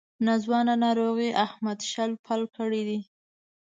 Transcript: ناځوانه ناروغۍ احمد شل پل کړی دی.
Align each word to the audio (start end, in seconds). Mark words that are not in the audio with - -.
ناځوانه 0.25 0.73
ناروغۍ 0.83 1.29
احمد 1.45 1.79
شل 1.91 2.11
پل 2.25 2.41
کړی 2.55 2.81
دی. 2.87 2.99